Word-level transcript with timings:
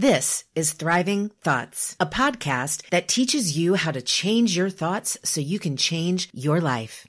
This 0.00 0.44
is 0.54 0.72
Thriving 0.72 1.28
Thoughts, 1.42 1.94
a 2.00 2.06
podcast 2.06 2.88
that 2.88 3.06
teaches 3.06 3.58
you 3.58 3.74
how 3.74 3.90
to 3.90 4.00
change 4.00 4.56
your 4.56 4.70
thoughts 4.70 5.18
so 5.22 5.42
you 5.42 5.58
can 5.58 5.76
change 5.76 6.30
your 6.32 6.58
life. 6.58 7.06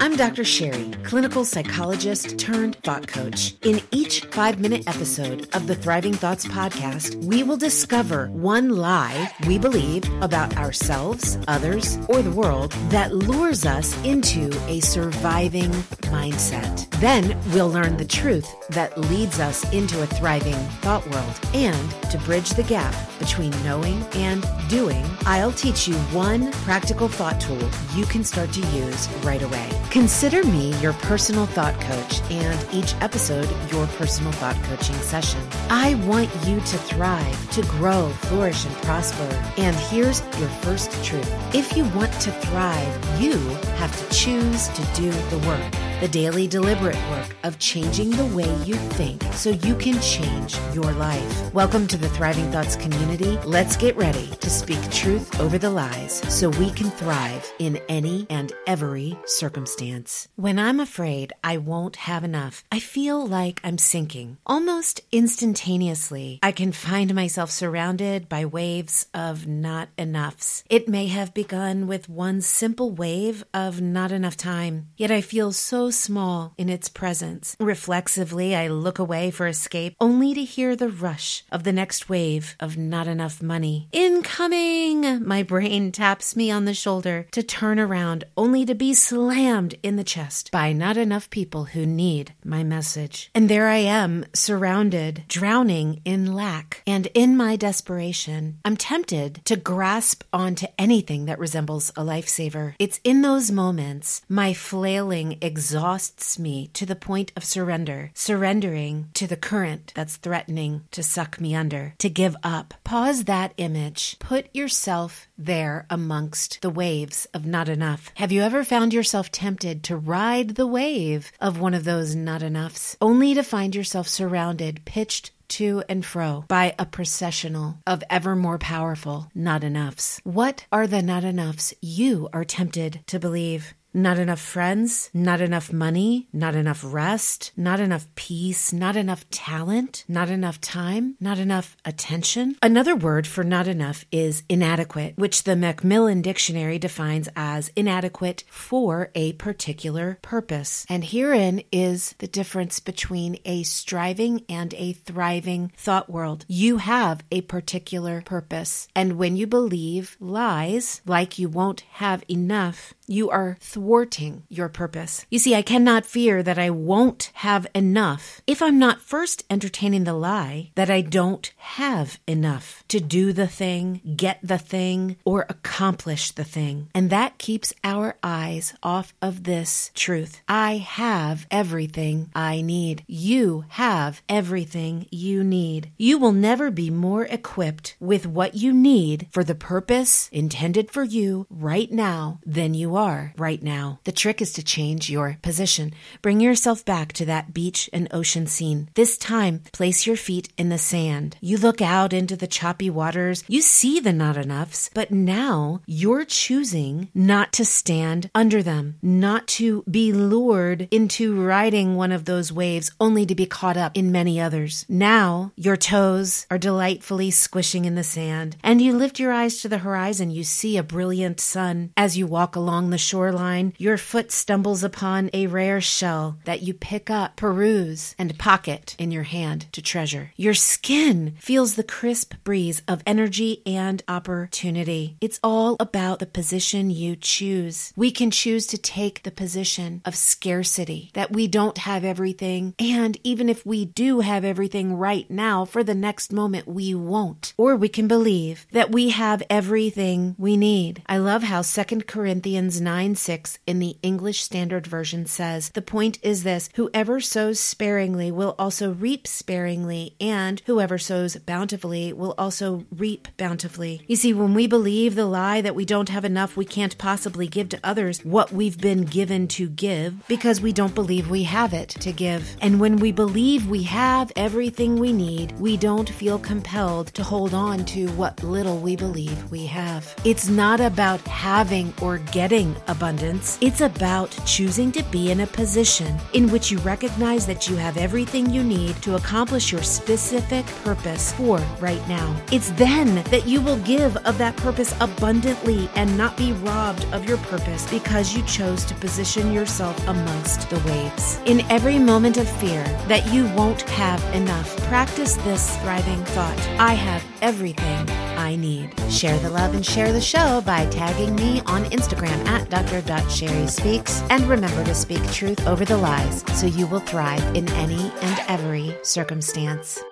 I'm 0.00 0.16
Dr. 0.16 0.42
Sherry, 0.42 0.90
clinical 1.04 1.44
psychologist 1.44 2.40
turned 2.40 2.74
thought 2.82 3.06
coach. 3.06 3.54
In 3.62 3.80
each 3.92 4.24
five 4.26 4.58
minute 4.58 4.88
episode 4.88 5.54
of 5.54 5.68
the 5.68 5.76
Thriving 5.76 6.14
Thoughts 6.14 6.44
podcast, 6.44 7.14
we 7.24 7.44
will 7.44 7.56
discover 7.56 8.26
one 8.30 8.70
lie 8.70 9.32
we 9.46 9.56
believe 9.56 10.02
about 10.20 10.56
ourselves, 10.56 11.38
others, 11.46 11.96
or 12.08 12.22
the 12.22 12.30
world 12.32 12.72
that 12.90 13.14
lures 13.14 13.64
us 13.64 13.96
into 14.04 14.50
a 14.66 14.80
surviving 14.80 15.70
mindset. 16.10 16.88
Then 16.98 17.36
we'll 17.52 17.70
learn 17.70 17.96
the 17.96 18.04
truth 18.04 18.52
that 18.70 18.98
leads 18.98 19.40
us 19.40 19.64
into 19.72 20.02
a 20.02 20.06
thriving 20.06 20.54
thought 20.82 21.08
world. 21.10 21.40
And 21.54 21.90
to 22.10 22.18
bridge 22.32 22.48
the 22.52 22.62
gap 22.62 22.94
between 23.18 23.50
knowing 23.62 24.02
and 24.14 24.42
doing, 24.70 25.04
I'll 25.26 25.52
teach 25.52 25.86
you 25.86 25.94
one 26.14 26.50
practical 26.64 27.06
thought 27.06 27.38
tool 27.38 27.68
you 27.94 28.06
can 28.06 28.24
start 28.24 28.50
to 28.52 28.66
use 28.68 29.06
right 29.22 29.42
away. 29.42 29.68
Consider 29.90 30.42
me 30.44 30.74
your 30.80 30.94
personal 30.94 31.44
thought 31.44 31.78
coach 31.82 32.22
and 32.30 32.58
each 32.72 32.94
episode 33.02 33.46
your 33.70 33.86
personal 33.98 34.32
thought 34.32 34.56
coaching 34.62 34.96
session. 34.96 35.42
I 35.68 35.96
want 36.06 36.30
you 36.46 36.56
to 36.56 36.78
thrive, 36.78 37.50
to 37.50 37.60
grow, 37.66 38.08
flourish, 38.22 38.64
and 38.64 38.74
prosper. 38.76 39.28
And 39.58 39.76
here's 39.76 40.20
your 40.38 40.48
first 40.64 40.90
truth. 41.04 41.30
If 41.54 41.76
you 41.76 41.84
want 41.90 42.14
to 42.14 42.30
thrive, 42.30 43.20
you 43.20 43.36
have 43.76 43.94
to 43.94 44.14
choose 44.14 44.68
to 44.68 44.82
do 44.94 45.10
the 45.28 45.46
work 45.46 45.82
the 46.02 46.08
daily 46.08 46.48
deliberate 46.48 46.98
work 47.10 47.36
of 47.44 47.56
changing 47.60 48.10
the 48.10 48.26
way 48.34 48.52
you 48.64 48.74
think 48.74 49.22
so 49.34 49.50
you 49.50 49.72
can 49.76 50.00
change 50.00 50.56
your 50.74 50.90
life. 50.94 51.54
Welcome 51.54 51.86
to 51.86 51.96
the 51.96 52.08
Thriving 52.22 52.52
Thoughts 52.52 52.76
community. 52.76 53.36
Let's 53.44 53.76
get 53.76 53.96
ready 53.96 54.28
to 54.28 54.48
speak 54.48 54.78
truth 54.92 55.40
over 55.40 55.58
the 55.58 55.70
lies 55.70 56.22
so 56.32 56.50
we 56.50 56.70
can 56.70 56.88
thrive 56.88 57.52
in 57.58 57.80
any 57.88 58.28
and 58.30 58.52
every 58.64 59.18
circumstance. 59.24 60.28
When 60.36 60.56
I'm 60.56 60.78
afraid 60.78 61.32
I 61.42 61.56
won't 61.56 61.96
have 61.96 62.22
enough, 62.22 62.62
I 62.70 62.78
feel 62.78 63.26
like 63.26 63.60
I'm 63.64 63.76
sinking. 63.76 64.36
Almost 64.46 65.00
instantaneously, 65.10 66.38
I 66.44 66.52
can 66.52 66.70
find 66.70 67.12
myself 67.12 67.50
surrounded 67.50 68.28
by 68.28 68.44
waves 68.44 69.06
of 69.12 69.48
not 69.48 69.88
enoughs. 69.98 70.62
It 70.70 70.88
may 70.88 71.08
have 71.08 71.34
begun 71.34 71.88
with 71.88 72.08
one 72.08 72.40
simple 72.40 72.92
wave 72.92 73.42
of 73.52 73.80
not 73.80 74.12
enough 74.12 74.36
time, 74.36 74.86
yet 74.96 75.10
I 75.10 75.22
feel 75.22 75.50
so 75.50 75.90
small 75.90 76.54
in 76.56 76.68
its 76.68 76.88
presence. 76.88 77.56
Reflexively, 77.58 78.54
I 78.54 78.68
look 78.68 79.00
away 79.00 79.32
for 79.32 79.48
escape, 79.48 79.96
only 80.00 80.34
to 80.34 80.44
hear 80.44 80.76
the 80.76 80.88
rush 80.88 81.42
of 81.50 81.64
the 81.64 81.72
next 81.72 82.01
wave 82.08 82.56
of 82.60 82.76
not 82.76 83.06
enough 83.06 83.42
money. 83.42 83.88
Incoming! 83.92 85.26
My 85.26 85.42
brain 85.42 85.92
taps 85.92 86.36
me 86.36 86.50
on 86.50 86.64
the 86.64 86.74
shoulder 86.74 87.26
to 87.32 87.42
turn 87.42 87.78
around, 87.78 88.24
only 88.36 88.64
to 88.64 88.74
be 88.74 88.94
slammed 88.94 89.74
in 89.82 89.96
the 89.96 90.04
chest 90.04 90.50
by 90.50 90.72
not 90.72 90.96
enough 90.96 91.30
people 91.30 91.64
who 91.64 91.86
need 91.86 92.34
my 92.44 92.64
message. 92.64 93.30
And 93.34 93.48
there 93.48 93.68
I 93.68 93.78
am, 93.78 94.24
surrounded, 94.32 95.24
drowning 95.28 96.00
in 96.04 96.34
lack. 96.34 96.82
And 96.86 97.06
in 97.14 97.36
my 97.36 97.56
desperation, 97.56 98.58
I'm 98.64 98.76
tempted 98.76 99.40
to 99.44 99.56
grasp 99.56 100.24
onto 100.32 100.66
anything 100.78 101.26
that 101.26 101.38
resembles 101.38 101.90
a 101.90 102.02
lifesaver. 102.02 102.74
It's 102.78 103.00
in 103.04 103.22
those 103.22 103.50
moments 103.50 104.22
my 104.28 104.52
flailing, 104.54 105.38
exhausts 105.40 106.38
me 106.38 106.68
to 106.74 106.86
the 106.86 106.96
point 106.96 107.32
of 107.36 107.44
surrender, 107.44 108.10
surrendering 108.14 109.08
to 109.14 109.26
the 109.26 109.36
current 109.36 109.92
that's 109.94 110.16
threatening 110.16 110.84
to 110.90 111.02
suck 111.02 111.40
me 111.40 111.54
under, 111.54 111.91
to 111.98 112.08
give 112.08 112.36
up. 112.42 112.74
Pause 112.84 113.24
that 113.24 113.54
image. 113.56 114.16
Put 114.18 114.54
yourself 114.54 115.28
there 115.36 115.86
amongst 115.90 116.60
the 116.62 116.70
waves 116.70 117.26
of 117.34 117.46
not 117.46 117.68
enough. 117.68 118.10
Have 118.16 118.32
you 118.32 118.42
ever 118.42 118.64
found 118.64 118.92
yourself 118.92 119.30
tempted 119.30 119.82
to 119.84 119.96
ride 119.96 120.54
the 120.56 120.66
wave 120.66 121.32
of 121.40 121.60
one 121.60 121.74
of 121.74 121.84
those 121.84 122.14
not 122.14 122.42
enoughs, 122.42 122.96
only 123.00 123.34
to 123.34 123.42
find 123.42 123.74
yourself 123.74 124.08
surrounded, 124.08 124.84
pitched 124.84 125.32
to 125.48 125.82
and 125.86 126.04
fro 126.04 126.44
by 126.48 126.74
a 126.78 126.86
processional 126.86 127.78
of 127.86 128.02
ever 128.08 128.34
more 128.34 128.58
powerful 128.58 129.30
not 129.34 129.62
enoughs. 129.62 130.18
What 130.24 130.66
are 130.72 130.86
the 130.86 131.02
not 131.02 131.24
enoughs 131.24 131.74
you 131.82 132.28
are 132.32 132.44
tempted 132.44 133.00
to 133.08 133.18
believe? 133.18 133.74
Not 133.94 134.18
enough 134.18 134.40
friends, 134.40 135.10
not 135.12 135.40
enough 135.40 135.72
money, 135.72 136.28
not 136.32 136.54
enough 136.54 136.82
rest, 136.82 137.52
not 137.56 137.78
enough 137.78 138.06
peace, 138.14 138.72
not 138.72 138.96
enough 138.96 139.28
talent, 139.30 140.04
not 140.08 140.30
enough 140.30 140.60
time, 140.60 141.16
not 141.20 141.38
enough 141.38 141.76
attention. 141.84 142.56
Another 142.62 142.96
word 142.96 143.26
for 143.26 143.44
not 143.44 143.68
enough 143.68 144.06
is 144.10 144.44
inadequate, 144.48 145.14
which 145.16 145.44
the 145.44 145.56
Macmillan 145.56 146.22
Dictionary 146.22 146.78
defines 146.78 147.28
as 147.36 147.70
inadequate 147.76 148.44
for 148.48 149.10
a 149.14 149.34
particular 149.34 150.18
purpose. 150.22 150.86
And 150.88 151.04
herein 151.04 151.62
is 151.70 152.14
the 152.18 152.26
difference 152.26 152.80
between 152.80 153.38
a 153.44 153.62
striving 153.62 154.44
and 154.48 154.72
a 154.74 154.94
thriving 154.94 155.70
thought 155.76 156.08
world. 156.08 156.46
You 156.48 156.78
have 156.78 157.22
a 157.30 157.42
particular 157.42 158.22
purpose. 158.22 158.88
And 158.94 159.18
when 159.18 159.36
you 159.36 159.46
believe 159.46 160.16
lies, 160.18 161.02
like 161.04 161.38
you 161.38 161.48
won't 161.48 161.82
have 161.92 162.24
enough, 162.30 162.94
you 163.12 163.28
are 163.28 163.58
thwarting 163.60 164.42
your 164.48 164.70
purpose. 164.70 165.26
You 165.30 165.38
see, 165.38 165.54
I 165.54 165.60
cannot 165.60 166.06
fear 166.06 166.42
that 166.42 166.58
I 166.58 166.70
won't 166.70 167.30
have 167.34 167.66
enough 167.74 168.40
if 168.46 168.62
I'm 168.62 168.78
not 168.78 169.02
first 169.02 169.44
entertaining 169.50 170.04
the 170.04 170.14
lie 170.14 170.70
that 170.76 170.88
I 170.88 171.02
don't 171.02 171.52
have 171.58 172.18
enough 172.26 172.82
to 172.88 173.00
do 173.00 173.32
the 173.34 173.46
thing, 173.46 174.00
get 174.16 174.38
the 174.42 174.56
thing, 174.56 175.16
or 175.26 175.44
accomplish 175.50 176.30
the 176.30 176.44
thing. 176.44 176.88
And 176.94 177.10
that 177.10 177.36
keeps 177.36 177.74
our 177.84 178.16
eyes 178.22 178.72
off 178.82 179.12
of 179.20 179.44
this 179.44 179.90
truth. 179.94 180.40
I 180.48 180.78
have 180.78 181.46
everything 181.50 182.30
I 182.34 182.62
need. 182.62 183.04
You 183.06 183.66
have 183.68 184.22
everything 184.26 185.06
you 185.10 185.44
need. 185.44 185.90
You 185.98 186.16
will 186.18 186.32
never 186.32 186.70
be 186.70 186.88
more 186.88 187.26
equipped 187.26 187.94
with 188.00 188.26
what 188.26 188.54
you 188.54 188.72
need 188.72 189.28
for 189.30 189.44
the 189.44 189.54
purpose 189.54 190.30
intended 190.32 190.90
for 190.90 191.04
you 191.04 191.46
right 191.50 191.92
now 191.92 192.40
than 192.46 192.72
you 192.72 192.96
are 192.96 193.01
right 193.36 193.62
now. 193.62 193.98
The 194.04 194.12
trick 194.12 194.40
is 194.40 194.52
to 194.54 194.62
change 194.62 195.10
your 195.10 195.38
position. 195.42 195.92
Bring 196.20 196.40
yourself 196.40 196.84
back 196.84 197.12
to 197.14 197.26
that 197.26 197.52
beach 197.52 197.90
and 197.92 198.08
ocean 198.10 198.46
scene. 198.46 198.88
This 198.94 199.18
time, 199.18 199.62
place 199.72 200.06
your 200.06 200.16
feet 200.16 200.52
in 200.56 200.68
the 200.68 200.78
sand. 200.78 201.36
You 201.40 201.56
look 201.58 201.80
out 201.80 202.12
into 202.12 202.36
the 202.36 202.46
choppy 202.46 202.90
waters. 202.90 203.44
You 203.48 203.62
see 203.62 204.00
the 204.00 204.12
not 204.12 204.36
enoughs, 204.36 204.90
but 204.94 205.10
now 205.10 205.80
you're 205.86 206.24
choosing 206.24 207.08
not 207.14 207.52
to 207.54 207.64
stand 207.64 208.30
under 208.34 208.62
them, 208.62 208.96
not 209.02 209.46
to 209.58 209.84
be 209.90 210.12
lured 210.12 210.88
into 210.90 211.40
riding 211.40 211.96
one 211.96 212.12
of 212.12 212.24
those 212.24 212.52
waves 212.52 212.90
only 213.00 213.26
to 213.26 213.34
be 213.34 213.46
caught 213.46 213.76
up 213.76 213.96
in 213.96 214.12
many 214.12 214.40
others. 214.40 214.84
Now 214.88 215.52
your 215.56 215.76
toes 215.76 216.46
are 216.50 216.58
delightfully 216.58 217.30
squishing 217.30 217.84
in 217.84 217.94
the 217.94 218.04
sand, 218.04 218.56
and 218.62 218.80
you 218.80 218.92
lift 218.92 219.18
your 219.18 219.32
eyes 219.32 219.60
to 219.60 219.68
the 219.68 219.78
horizon. 219.78 220.30
You 220.30 220.44
see 220.44 220.76
a 220.76 220.82
brilliant 220.82 221.40
sun. 221.40 221.92
As 221.96 222.16
you 222.16 222.26
walk 222.26 222.56
along 222.56 222.81
the 222.90 222.98
shoreline, 222.98 223.72
your 223.78 223.96
foot 223.96 224.32
stumbles 224.32 224.82
upon 224.82 225.30
a 225.32 225.46
rare 225.46 225.80
shell 225.80 226.38
that 226.44 226.62
you 226.62 226.74
pick 226.74 227.10
up, 227.10 227.36
peruse, 227.36 228.14
and 228.18 228.38
pocket 228.38 228.94
in 228.98 229.10
your 229.10 229.24
hand 229.24 229.66
to 229.72 229.82
treasure. 229.82 230.32
Your 230.36 230.54
skin 230.54 231.34
feels 231.38 231.74
the 231.74 231.82
crisp 231.82 232.34
breeze 232.44 232.82
of 232.88 233.02
energy 233.06 233.62
and 233.66 234.02
opportunity. 234.08 235.16
It's 235.20 235.40
all 235.42 235.76
about 235.80 236.18
the 236.18 236.26
position 236.26 236.90
you 236.90 237.16
choose. 237.16 237.92
We 237.96 238.10
can 238.10 238.30
choose 238.30 238.66
to 238.68 238.78
take 238.78 239.22
the 239.22 239.30
position 239.30 240.02
of 240.04 240.14
scarcity, 240.16 241.10
that 241.14 241.32
we 241.32 241.46
don't 241.46 241.78
have 241.78 242.04
everything, 242.04 242.74
and 242.78 243.18
even 243.24 243.48
if 243.48 243.64
we 243.66 243.84
do 243.84 244.20
have 244.20 244.44
everything 244.44 244.96
right 244.96 245.30
now, 245.30 245.64
for 245.64 245.82
the 245.84 245.94
next 245.94 246.32
moment 246.32 246.66
we 246.66 246.94
won't. 246.94 247.52
Or 247.56 247.76
we 247.76 247.88
can 247.88 248.08
believe 248.08 248.66
that 248.72 248.90
we 248.92 249.10
have 249.10 249.42
everything 249.50 250.34
we 250.38 250.56
need. 250.56 251.02
I 251.06 251.18
love 251.18 251.42
how 251.42 251.62
2 251.62 252.02
Corinthians 252.06 252.71
9 252.80 253.14
6 253.14 253.58
in 253.66 253.78
the 253.78 253.96
English 254.02 254.42
Standard 254.42 254.86
Version 254.86 255.26
says, 255.26 255.70
The 255.70 255.82
point 255.82 256.18
is 256.22 256.42
this 256.42 256.70
whoever 256.74 257.20
sows 257.20 257.60
sparingly 257.60 258.30
will 258.30 258.54
also 258.58 258.92
reap 258.92 259.26
sparingly, 259.26 260.14
and 260.20 260.60
whoever 260.66 260.98
sows 260.98 261.36
bountifully 261.36 262.12
will 262.12 262.34
also 262.38 262.84
reap 262.90 263.28
bountifully. 263.36 264.02
You 264.06 264.16
see, 264.16 264.32
when 264.32 264.54
we 264.54 264.66
believe 264.66 265.14
the 265.14 265.26
lie 265.26 265.60
that 265.60 265.74
we 265.74 265.84
don't 265.84 266.08
have 266.08 266.24
enough, 266.24 266.56
we 266.56 266.64
can't 266.64 266.98
possibly 266.98 267.46
give 267.46 267.68
to 267.70 267.80
others 267.82 268.24
what 268.24 268.52
we've 268.52 268.80
been 268.80 269.02
given 269.02 269.48
to 269.48 269.68
give 269.68 270.26
because 270.28 270.60
we 270.60 270.72
don't 270.72 270.94
believe 270.94 271.28
we 271.28 271.42
have 271.44 271.72
it 271.72 271.90
to 271.90 272.12
give. 272.12 272.56
And 272.60 272.80
when 272.80 272.96
we 272.96 273.12
believe 273.12 273.68
we 273.68 273.82
have 273.84 274.32
everything 274.36 274.98
we 274.98 275.12
need, 275.12 275.58
we 275.58 275.76
don't 275.76 276.08
feel 276.08 276.38
compelled 276.38 277.08
to 277.08 277.22
hold 277.22 277.54
on 277.54 277.84
to 277.86 278.08
what 278.12 278.42
little 278.42 278.78
we 278.78 278.96
believe 278.96 279.50
we 279.50 279.66
have. 279.66 280.14
It's 280.24 280.48
not 280.48 280.80
about 280.80 281.20
having 281.22 281.92
or 282.00 282.18
getting 282.18 282.61
having 282.62 282.82
abundance. 282.88 283.58
It's 283.60 283.80
about 283.80 284.30
choosing 284.46 284.92
to 284.92 285.02
be 285.04 285.30
in 285.30 285.40
a 285.40 285.46
position 285.46 286.18
in 286.32 286.50
which 286.50 286.70
you 286.70 286.78
recognize 286.78 287.46
that 287.46 287.68
you 287.68 287.76
have 287.76 287.96
everything 287.96 288.50
you 288.50 288.62
need 288.62 288.96
to 289.02 289.16
accomplish 289.16 289.72
your 289.72 289.82
specific 289.82 290.64
purpose 290.84 291.32
for 291.32 291.58
right 291.80 292.06
now. 292.08 292.34
It's 292.50 292.70
then 292.70 293.22
that 293.30 293.46
you 293.46 293.60
will 293.60 293.78
give 293.78 294.16
of 294.18 294.38
that 294.38 294.56
purpose 294.56 294.94
abundantly 295.00 295.88
and 295.96 296.16
not 296.16 296.36
be 296.36 296.52
robbed 296.52 297.04
of 297.12 297.28
your 297.28 297.38
purpose 297.38 297.88
because 297.90 298.34
you 298.36 298.42
chose 298.44 298.84
to 298.86 298.94
position 298.94 299.52
yourself 299.52 299.96
amongst 300.08 300.70
the 300.70 300.80
waves. 300.86 301.40
In 301.46 301.60
every 301.70 301.98
moment 301.98 302.36
of 302.36 302.48
fear 302.60 302.84
that 303.08 303.32
you 303.32 303.44
won't 303.56 303.82
have 303.82 304.22
enough, 304.34 304.76
practice 304.88 305.34
this 305.36 305.76
thriving 305.78 306.24
thought 306.26 306.60
I 306.78 306.94
have 306.94 307.24
everything 307.40 308.21
I 308.42 308.56
need. 308.56 308.90
Share 309.08 309.38
the 309.38 309.50
love 309.50 309.74
and 309.74 309.86
share 309.86 310.12
the 310.12 310.20
show 310.20 310.60
by 310.62 310.86
tagging 310.86 311.36
me 311.36 311.60
on 311.66 311.84
Instagram 311.86 312.44
at 312.46 312.68
dr.sherryspeaks. 312.68 314.26
And 314.30 314.42
remember 314.44 314.84
to 314.84 314.94
speak 314.94 315.24
truth 315.30 315.64
over 315.66 315.84
the 315.84 315.96
lies 315.96 316.44
so 316.58 316.66
you 316.66 316.88
will 316.88 317.00
thrive 317.00 317.44
in 317.54 317.68
any 317.72 318.10
and 318.20 318.40
every 318.48 318.96
circumstance. 319.02 320.02